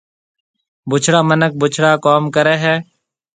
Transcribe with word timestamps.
بُڇڙا 0.89 1.21
مِنک 1.29 1.53
بُڇڙا 1.61 1.91
ڪوم 2.05 2.23
ڪريَ 2.35 2.55
هيَ۔ 2.63 2.75